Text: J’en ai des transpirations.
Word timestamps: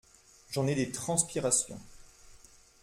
J’en 0.49 0.65
ai 0.65 0.73
des 0.73 0.91
transpirations. 0.91 1.79